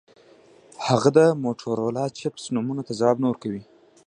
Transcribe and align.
هغه 0.87 1.09
د 1.17 1.19
موټورولا 1.43 2.05
چپس 2.17 2.43
نومونو 2.53 2.81
ته 2.87 2.93
ځواب 2.99 3.17
نه 3.23 3.27
ورکوي 3.29 3.63